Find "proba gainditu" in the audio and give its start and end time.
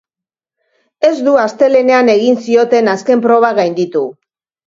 3.29-4.05